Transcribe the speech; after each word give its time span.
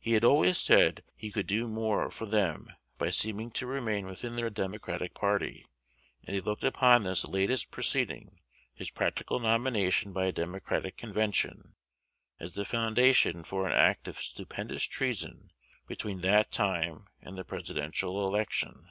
He 0.00 0.14
had 0.14 0.24
always 0.24 0.58
said 0.58 1.04
he 1.14 1.30
could 1.30 1.46
do 1.46 1.68
more 1.68 2.10
for 2.10 2.26
them 2.26 2.66
by 2.98 3.10
seeming 3.10 3.52
to 3.52 3.64
remain 3.68 4.06
within 4.06 4.34
the 4.34 4.50
Democratic 4.50 5.14
party; 5.14 5.68
and 6.24 6.34
they 6.36 6.40
looked 6.40 6.64
upon 6.64 7.04
this 7.04 7.24
latest 7.26 7.70
proceeding 7.70 8.40
his 8.74 8.90
practical 8.90 9.38
nomination 9.38 10.12
by 10.12 10.24
a 10.24 10.32
Democratic 10.32 10.96
convention 10.96 11.76
as 12.40 12.54
the 12.54 12.64
foundation 12.64 13.44
for 13.44 13.64
an 13.68 13.72
act 13.72 14.08
of 14.08 14.16
stupendous 14.18 14.82
treason 14.82 15.52
between 15.86 16.22
that 16.22 16.50
time 16.50 17.06
and 17.20 17.38
the 17.38 17.44
Presidential 17.44 18.26
election. 18.26 18.88